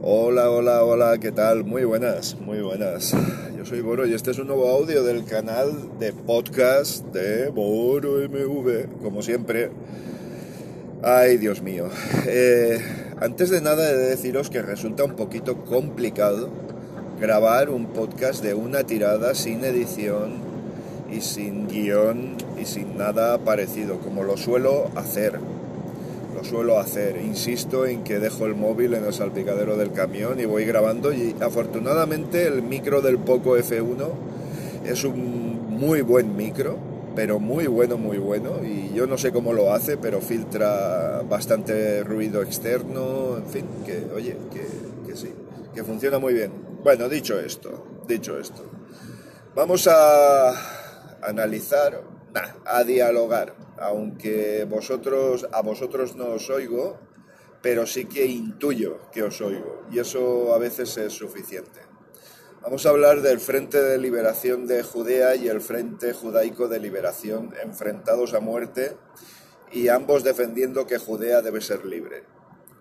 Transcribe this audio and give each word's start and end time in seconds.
Hola, 0.00 0.48
hola, 0.48 0.84
hola, 0.84 1.18
¿qué 1.18 1.32
tal? 1.32 1.64
Muy 1.64 1.82
buenas, 1.82 2.36
muy 2.38 2.60
buenas. 2.60 3.16
Yo 3.56 3.66
soy 3.66 3.80
Boro 3.80 4.06
y 4.06 4.14
este 4.14 4.30
es 4.30 4.38
un 4.38 4.46
nuevo 4.46 4.68
audio 4.68 5.02
del 5.02 5.24
canal 5.24 5.98
de 5.98 6.12
podcast 6.12 7.04
de 7.06 7.48
Boro 7.48 8.18
MV, 8.28 9.02
como 9.02 9.22
siempre. 9.22 9.70
Ay, 11.02 11.36
Dios 11.36 11.62
mío. 11.62 11.88
Eh, 12.28 12.78
antes 13.20 13.50
de 13.50 13.60
nada 13.60 13.90
he 13.90 13.96
de 13.96 14.06
deciros 14.10 14.50
que 14.50 14.62
resulta 14.62 15.02
un 15.02 15.16
poquito 15.16 15.64
complicado 15.64 16.48
grabar 17.20 17.68
un 17.68 17.86
podcast 17.86 18.40
de 18.40 18.54
una 18.54 18.84
tirada 18.84 19.34
sin 19.34 19.64
edición 19.64 20.34
y 21.10 21.22
sin 21.22 21.66
guion 21.66 22.36
y 22.56 22.66
sin 22.66 22.96
nada 22.96 23.38
parecido, 23.38 23.98
como 23.98 24.22
lo 24.22 24.36
suelo 24.36 24.92
hacer 24.94 25.40
lo 26.38 26.44
suelo 26.44 26.78
hacer. 26.78 27.16
Insisto 27.16 27.84
en 27.84 28.04
que 28.04 28.20
dejo 28.20 28.46
el 28.46 28.54
móvil 28.54 28.94
en 28.94 29.04
el 29.04 29.12
salpicadero 29.12 29.76
del 29.76 29.92
camión 29.92 30.38
y 30.38 30.44
voy 30.44 30.64
grabando 30.64 31.12
y 31.12 31.34
afortunadamente 31.40 32.46
el 32.46 32.62
micro 32.62 33.02
del 33.02 33.18
Poco 33.18 33.56
F1 33.56 34.08
es 34.86 35.02
un 35.02 35.66
muy 35.68 36.00
buen 36.02 36.36
micro, 36.36 36.78
pero 37.16 37.40
muy 37.40 37.66
bueno, 37.66 37.98
muy 37.98 38.18
bueno 38.18 38.64
y 38.64 38.94
yo 38.94 39.08
no 39.08 39.18
sé 39.18 39.32
cómo 39.32 39.52
lo 39.52 39.72
hace, 39.72 39.96
pero 39.96 40.20
filtra 40.20 41.22
bastante 41.28 42.04
ruido 42.04 42.40
externo, 42.42 43.36
en 43.38 43.46
fin, 43.46 43.66
que 43.84 44.06
oye, 44.14 44.36
que, 44.52 45.16
sí, 45.16 45.32
que 45.74 45.82
funciona 45.82 46.20
muy 46.20 46.34
bien. 46.34 46.52
Bueno, 46.84 47.08
dicho 47.08 47.40
esto, 47.40 47.84
dicho 48.06 48.38
esto, 48.38 48.62
vamos 49.56 49.88
a 49.88 50.52
analizar, 51.20 52.00
a 52.64 52.84
dialogar 52.84 53.67
aunque 53.80 54.64
vosotros, 54.64 55.46
a 55.52 55.62
vosotros 55.62 56.16
no 56.16 56.30
os 56.30 56.50
oigo, 56.50 56.98
pero 57.62 57.86
sí 57.86 58.06
que 58.06 58.26
intuyo 58.26 58.98
que 59.12 59.22
os 59.22 59.40
oigo, 59.40 59.82
y 59.90 59.98
eso 59.98 60.54
a 60.54 60.58
veces 60.58 60.96
es 60.96 61.12
suficiente. 61.12 61.80
Vamos 62.62 62.86
a 62.86 62.90
hablar 62.90 63.22
del 63.22 63.40
Frente 63.40 63.80
de 63.80 63.98
Liberación 63.98 64.66
de 64.66 64.82
Judea 64.82 65.36
y 65.36 65.48
el 65.48 65.60
Frente 65.60 66.12
Judaico 66.12 66.68
de 66.68 66.80
Liberación, 66.80 67.54
enfrentados 67.62 68.34
a 68.34 68.40
muerte 68.40 68.96
y 69.72 69.88
ambos 69.88 70.24
defendiendo 70.24 70.86
que 70.86 70.98
Judea 70.98 71.40
debe 71.40 71.60
ser 71.60 71.84
libre. 71.84 72.24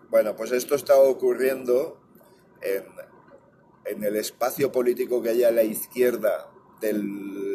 Bueno, 0.10 0.36
pues 0.36 0.52
esto 0.52 0.76
está 0.76 0.98
ocurriendo 0.98 2.00
en, 2.62 2.86
en 3.86 4.04
el 4.04 4.16
espacio 4.16 4.72
político 4.72 5.22
que 5.22 5.30
hay 5.30 5.44
a 5.44 5.52
la 5.52 5.64
izquierda 5.64 6.50
de 6.82 6.94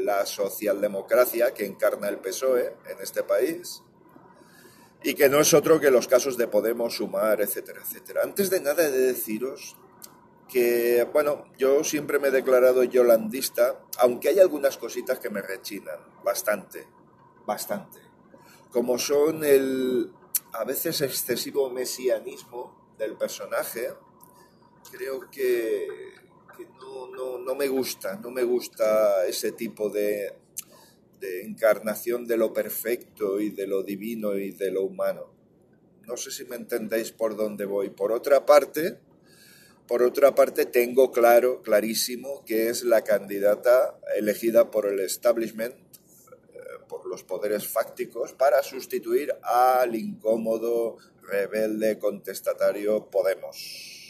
la 0.04 0.26
socialdemocracia 0.26 1.54
que 1.54 1.66
encarna 1.66 2.08
el 2.08 2.18
PSOE 2.18 2.76
en 2.88 3.00
este 3.00 3.22
país 3.22 3.82
y 5.02 5.14
que 5.14 5.28
no 5.28 5.40
es 5.40 5.52
otro 5.54 5.80
que 5.80 5.90
los 5.90 6.06
casos 6.06 6.36
de 6.36 6.46
Podemos, 6.46 6.96
Sumar, 6.96 7.40
etcétera, 7.40 7.80
etcétera. 7.82 8.22
Antes 8.22 8.50
de 8.50 8.60
nada 8.60 8.86
he 8.86 8.90
de 8.90 9.00
deciros 9.00 9.76
que, 10.48 11.08
bueno, 11.12 11.44
yo 11.56 11.82
siempre 11.82 12.18
me 12.18 12.28
he 12.28 12.30
declarado 12.30 12.84
yolandista, 12.84 13.80
aunque 13.98 14.28
hay 14.28 14.38
algunas 14.38 14.76
cositas 14.76 15.18
que 15.18 15.30
me 15.30 15.42
rechinan, 15.42 15.98
bastante, 16.22 16.86
bastante, 17.46 17.98
como 18.70 18.98
son 18.98 19.44
el 19.44 20.12
a 20.52 20.64
veces 20.64 21.00
excesivo 21.00 21.70
mesianismo 21.70 22.94
del 22.98 23.16
personaje, 23.16 23.94
creo 24.90 25.30
que 25.30 26.12
no, 27.44 27.54
me 27.54 27.68
gusta, 27.68 28.16
no 28.16 28.30
me 28.30 28.42
gusta 28.42 29.26
ese 29.26 29.52
tipo 29.52 29.88
de, 29.90 30.32
de 31.20 31.42
encarnación 31.42 32.26
de 32.26 32.36
lo 32.36 32.52
perfecto 32.52 33.40
y 33.40 33.50
de 33.50 33.66
lo 33.66 33.82
divino 33.82 34.36
y 34.36 34.50
de 34.50 34.70
lo 34.70 34.82
humano. 34.82 35.32
No 36.06 36.16
sé 36.16 36.30
si 36.30 36.44
me 36.44 36.56
entendéis 36.56 37.12
por 37.12 37.36
dónde 37.36 37.64
voy. 37.64 37.90
Por 37.90 38.12
otra 38.12 38.44
parte, 38.44 38.98
por 39.86 40.02
otra 40.02 40.34
parte, 40.34 40.66
tengo 40.66 41.12
claro, 41.12 41.62
clarísimo, 41.62 42.44
que 42.44 42.68
es 42.68 42.82
la 42.82 43.02
candidata 43.02 43.98
elegida 44.16 44.70
por 44.70 44.86
el 44.86 45.00
establishment, 45.00 45.74
eh, 45.74 46.58
por 46.88 47.06
los 47.06 47.24
poderes 47.24 47.68
fácticos, 47.68 48.32
para 48.32 48.62
sustituir 48.62 49.34
al 49.42 49.94
incómodo, 49.94 50.96
rebelde, 51.22 51.98
contestatario 51.98 53.10
Podemos. 53.10 54.01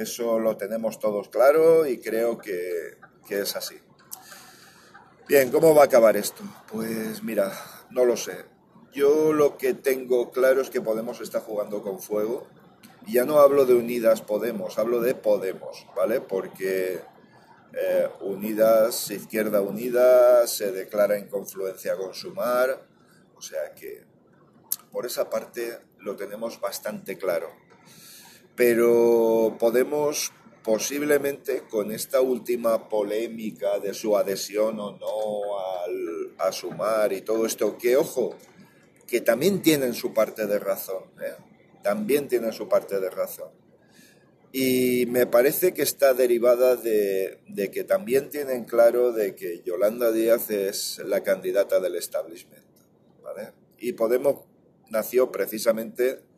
Eso 0.00 0.38
lo 0.38 0.56
tenemos 0.56 0.98
todos 0.98 1.28
claro 1.28 1.86
y 1.86 1.98
creo 2.00 2.38
que, 2.38 2.96
es 3.28 3.54
así. 3.54 3.78
Bien, 5.28 5.50
¿cómo 5.50 5.74
va 5.74 5.82
a 5.82 5.84
acabar 5.84 6.16
esto? 6.16 6.42
Pues 6.72 7.22
mira, 7.22 7.52
no 7.90 8.06
lo 8.06 8.16
sé. 8.16 8.46
Yo 8.94 9.34
lo 9.34 9.58
que 9.58 9.74
tengo 9.74 10.30
claro 10.30 10.62
es 10.62 10.70
que 10.70 10.80
Podemos 10.80 11.20
está 11.20 11.40
jugando 11.40 11.82
con 11.82 12.00
fuego. 12.00 12.46
Y 13.06 13.12
ya 13.12 13.26
no 13.26 13.40
hablo 13.40 13.66
de 13.66 13.74
Unidas 13.74 14.22
Podemos, 14.22 14.78
hablo 14.78 15.02
de 15.02 15.14
Podemos, 15.14 15.86
¿vale? 15.94 16.22
Porque 16.22 17.02
eh, 17.74 18.08
Unidas, 18.22 19.10
Izquierda 19.10 19.60
Unida, 19.60 20.46
se 20.46 20.72
declara 20.72 21.18
en 21.18 21.28
confluencia 21.28 21.98
con 21.98 22.14
Sumar. 22.14 22.86
O 23.36 23.42
sea 23.42 23.74
que 23.74 24.04
por 24.90 25.04
esa 25.04 25.28
parte 25.28 25.78
lo 25.98 26.16
tenemos 26.16 26.58
bastante 26.58 27.18
claro 27.18 27.69
pero 28.60 29.56
podemos 29.58 30.32
posiblemente 30.62 31.62
con 31.62 31.90
esta 31.92 32.20
última 32.20 32.90
polémica 32.90 33.78
de 33.78 33.94
su 33.94 34.18
adhesión 34.18 34.78
o 34.78 34.98
no 34.98 35.58
al, 35.58 36.34
a 36.36 36.52
sumar 36.52 37.14
y 37.14 37.22
todo 37.22 37.46
esto, 37.46 37.78
que 37.78 37.96
ojo, 37.96 38.36
que 39.06 39.22
también 39.22 39.62
tienen 39.62 39.94
su 39.94 40.12
parte 40.12 40.46
de 40.46 40.58
razón, 40.58 41.04
¿eh? 41.22 41.42
también 41.82 42.28
tienen 42.28 42.52
su 42.52 42.68
parte 42.68 43.00
de 43.00 43.08
razón. 43.08 43.48
Y 44.52 45.06
me 45.06 45.26
parece 45.26 45.72
que 45.72 45.80
está 45.80 46.12
derivada 46.12 46.76
de, 46.76 47.38
de, 47.48 47.70
que 47.70 47.84
también 47.84 48.28
tienen 48.28 48.64
claro 48.64 49.12
de 49.12 49.34
que 49.34 49.62
Yolanda 49.64 50.12
Díaz 50.12 50.50
es 50.50 51.00
la 51.06 51.22
candidata 51.22 51.80
del 51.80 51.96
establishment. 51.96 52.66
¿vale? 53.22 53.54
Y 53.78 53.94
Podemos 53.94 54.44
nació 54.90 55.32
precisamente 55.32 56.28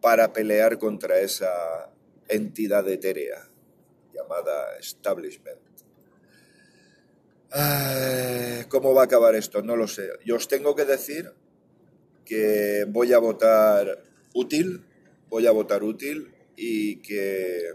para 0.00 0.32
pelear 0.32 0.78
contra 0.78 1.20
esa 1.20 1.90
entidad 2.28 2.88
etérea 2.88 3.48
llamada 4.14 4.76
establishment. 4.78 5.58
¿Cómo 8.68 8.94
va 8.94 9.02
a 9.02 9.04
acabar 9.04 9.34
esto? 9.34 9.62
No 9.62 9.76
lo 9.76 9.88
sé. 9.88 10.08
Yo 10.24 10.36
os 10.36 10.48
tengo 10.48 10.74
que 10.74 10.84
decir 10.84 11.32
que 12.24 12.84
voy 12.88 13.12
a 13.12 13.18
votar 13.18 14.04
útil, 14.34 14.84
voy 15.30 15.46
a 15.46 15.50
votar 15.50 15.82
útil 15.82 16.34
y 16.56 16.96
que 16.96 17.74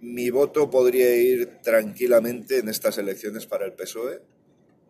mi 0.00 0.30
voto 0.30 0.70
podría 0.70 1.16
ir 1.16 1.60
tranquilamente 1.62 2.58
en 2.58 2.68
estas 2.68 2.98
elecciones 2.98 3.46
para 3.46 3.66
el 3.66 3.72
PSOE 3.72 4.20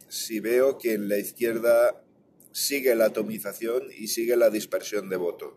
si 0.08 0.40
veo 0.40 0.76
que 0.76 0.92
en 0.92 1.08
la 1.08 1.16
izquierda 1.16 2.02
sigue 2.50 2.94
la 2.94 3.06
atomización 3.06 3.84
y 3.96 4.08
sigue 4.08 4.36
la 4.36 4.50
dispersión 4.50 5.08
de 5.08 5.16
voto. 5.16 5.56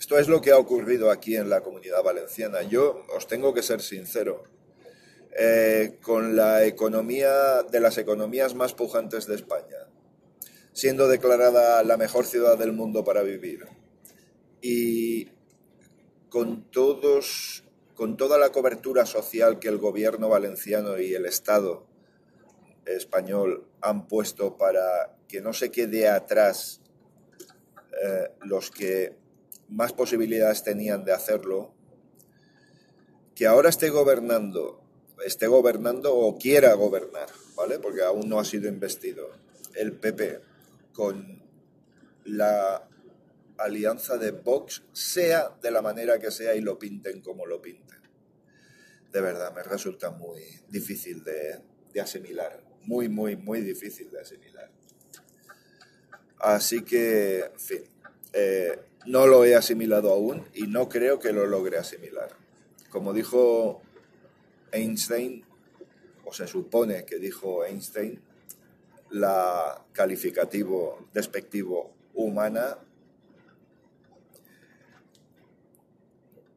Esto 0.00 0.18
es 0.18 0.28
lo 0.28 0.40
que 0.40 0.50
ha 0.50 0.56
ocurrido 0.56 1.10
aquí 1.10 1.36
en 1.36 1.50
la 1.50 1.60
comunidad 1.60 2.02
valenciana. 2.02 2.62
Yo 2.62 3.04
os 3.14 3.26
tengo 3.26 3.52
que 3.52 3.62
ser 3.62 3.82
sincero. 3.82 4.44
Eh, 5.38 5.98
con 6.00 6.34
la 6.34 6.64
economía 6.64 7.62
de 7.64 7.80
las 7.80 7.98
economías 7.98 8.54
más 8.54 8.72
pujantes 8.72 9.26
de 9.26 9.34
España, 9.34 9.88
siendo 10.72 11.06
declarada 11.06 11.84
la 11.84 11.98
mejor 11.98 12.24
ciudad 12.24 12.58
del 12.58 12.72
mundo 12.72 13.04
para 13.04 13.22
vivir 13.22 13.68
y 14.60 15.28
con 16.30 16.70
todos 16.70 17.64
con 17.94 18.16
toda 18.16 18.38
la 18.38 18.50
cobertura 18.50 19.04
social 19.04 19.58
que 19.58 19.68
el 19.68 19.76
gobierno 19.76 20.30
valenciano 20.30 20.98
y 20.98 21.14
el 21.14 21.26
Estado 21.26 21.86
español 22.86 23.66
han 23.82 24.08
puesto 24.08 24.56
para 24.56 25.16
que 25.28 25.42
no 25.42 25.52
se 25.52 25.70
quede 25.70 26.08
atrás 26.08 26.80
eh, 28.02 28.30
los 28.40 28.70
que 28.70 29.19
más 29.70 29.92
posibilidades 29.92 30.62
tenían 30.62 31.04
de 31.04 31.12
hacerlo, 31.12 31.72
que 33.34 33.46
ahora 33.46 33.68
esté 33.68 33.88
gobernando, 33.90 34.82
esté 35.24 35.46
gobernando 35.46 36.14
o 36.14 36.38
quiera 36.38 36.74
gobernar, 36.74 37.28
¿vale? 37.54 37.78
Porque 37.78 38.02
aún 38.02 38.28
no 38.28 38.38
ha 38.38 38.44
sido 38.44 38.68
investido 38.68 39.30
el 39.74 39.92
PP 39.92 40.40
con 40.92 41.42
la 42.24 42.86
alianza 43.58 44.16
de 44.16 44.32
Vox, 44.32 44.82
sea 44.92 45.56
de 45.62 45.70
la 45.70 45.82
manera 45.82 46.18
que 46.18 46.30
sea 46.30 46.54
y 46.54 46.60
lo 46.60 46.78
pinten 46.78 47.20
como 47.20 47.46
lo 47.46 47.60
pinten. 47.60 47.98
De 49.12 49.20
verdad, 49.20 49.54
me 49.54 49.62
resulta 49.62 50.10
muy 50.10 50.42
difícil 50.68 51.22
de, 51.24 52.00
asimilar, 52.00 52.62
muy, 52.82 53.08
muy, 53.08 53.36
muy 53.36 53.60
difícil 53.60 54.10
de 54.10 54.20
asimilar. 54.20 54.70
Así 56.38 56.82
que, 56.82 57.40
en 57.40 57.60
fin, 57.60 57.84
eh, 58.32 58.78
no 59.06 59.26
lo 59.26 59.39
asimilado 59.60 60.12
aún 60.12 60.44
y 60.54 60.66
no 60.66 60.88
creo 60.88 61.18
que 61.18 61.32
lo 61.32 61.46
logre 61.46 61.78
asimilar. 61.78 62.30
Como 62.90 63.12
dijo 63.12 63.80
Einstein, 64.72 65.44
o 66.24 66.32
se 66.32 66.46
supone 66.46 67.04
que 67.04 67.18
dijo 67.18 67.64
Einstein, 67.64 68.20
la 69.10 69.84
calificativo 69.92 71.08
despectivo 71.12 71.92
humana 72.14 72.78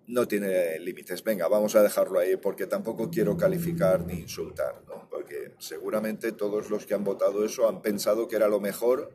no 0.08 0.28
tiene 0.28 0.80
límites. 0.80 1.24
Venga, 1.24 1.48
vamos 1.48 1.76
a 1.76 1.82
dejarlo 1.82 2.20
ahí 2.20 2.36
porque 2.36 2.68
tampoco 2.68 3.10
quiero 3.10 3.38
calificar 3.38 4.06
ni 4.06 4.14
insultar, 4.14 4.82
porque 5.10 5.54
seguramente 5.60 6.32
todos 6.32 6.70
los 6.70 6.86
que 6.86 6.94
han 6.94 7.04
votado 7.04 7.46
eso 7.46 7.68
han 7.68 7.82
pensado 7.82 8.28
que 8.28 8.36
era 8.36 8.48
lo 8.48 8.60
mejor, 8.60 9.12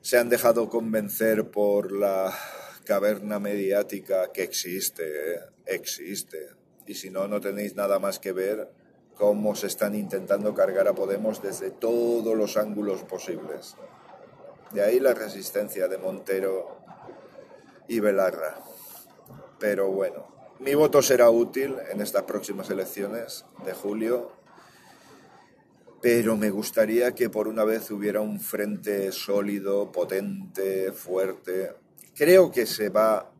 se 0.00 0.18
han 0.18 0.28
dejado 0.28 0.68
convencer 0.68 1.50
por 1.50 1.92
la 1.92 2.34
caverna 2.84 3.38
mediática 3.38 4.32
que 4.32 4.42
existe, 4.42 5.40
existe. 5.66 6.50
Y 6.86 6.94
si 6.94 7.10
no, 7.10 7.28
no 7.28 7.40
tenéis 7.40 7.76
nada 7.76 7.98
más 7.98 8.18
que 8.18 8.32
ver 8.32 8.70
cómo 9.14 9.54
se 9.54 9.66
están 9.66 9.94
intentando 9.94 10.54
cargar 10.54 10.88
a 10.88 10.94
Podemos 10.94 11.42
desde 11.42 11.70
todos 11.70 12.36
los 12.36 12.56
ángulos 12.56 13.02
posibles. 13.04 13.76
De 14.72 14.82
ahí 14.82 15.00
la 15.00 15.14
resistencia 15.14 15.86
de 15.86 15.98
Montero 15.98 16.78
y 17.88 18.00
Belarra. 18.00 18.58
Pero 19.58 19.90
bueno, 19.90 20.32
mi 20.58 20.74
voto 20.74 21.02
será 21.02 21.30
útil 21.30 21.76
en 21.90 22.00
estas 22.00 22.22
próximas 22.22 22.70
elecciones 22.70 23.44
de 23.64 23.72
julio, 23.74 24.32
pero 26.00 26.36
me 26.36 26.50
gustaría 26.50 27.14
que 27.14 27.30
por 27.30 27.48
una 27.48 27.64
vez 27.64 27.90
hubiera 27.90 28.20
un 28.20 28.40
frente 28.40 29.12
sólido, 29.12 29.92
potente, 29.92 30.92
fuerte. 30.92 31.81
Creo 32.14 32.50
que 32.50 32.66
se 32.66 32.88
va 32.88 33.32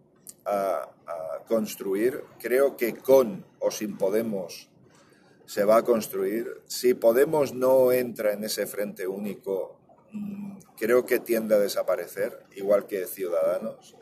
a, 0.45 0.89
construir, 1.47 2.25
creo 2.41 2.77
que 2.77 2.95
con 2.95 3.45
o 3.59 3.71
sin 3.71 3.99
Podemos 3.99 4.71
se 5.45 5.65
va 5.65 5.77
a 5.77 5.83
construir. 5.85 6.63
Si 6.67 6.95
Podemos 6.95 7.53
no 7.53 7.93
entra 7.93 8.33
en 8.33 8.45
ese 8.45 8.67
frente 8.67 9.07
único, 9.07 9.79
mm, 10.13 10.59
creo 10.79 11.05
que 11.05 11.19
tiende 11.19 11.55
a 11.55 11.59
desaparecer, 11.59 12.45
igual 12.55 12.87
que 12.87 13.07
Ciudadanos. 13.07 13.97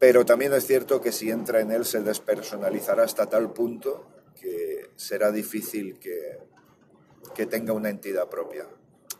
Pero 0.00 0.24
también 0.24 0.52
es 0.54 0.66
cierto 0.66 1.00
que 1.00 1.12
si 1.12 1.30
entra 1.30 1.60
en 1.60 1.70
él 1.70 1.84
se 1.84 2.02
despersonalizará 2.02 3.04
hasta 3.04 3.26
tal 3.26 3.52
punto 3.52 4.06
que 4.34 4.90
será 4.96 5.30
difícil 5.30 5.98
que, 6.00 6.38
que 7.34 7.46
tenga 7.46 7.72
una 7.72 7.90
entidad 7.90 8.28
propia. 8.28 8.66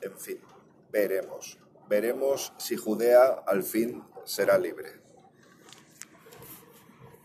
En 0.00 0.18
fin, 0.18 0.40
veremos. 0.90 1.63
Veremos 1.88 2.52
si 2.56 2.76
Judea 2.76 3.42
al 3.46 3.62
fin 3.62 4.02
será 4.24 4.58
libre. 4.58 5.03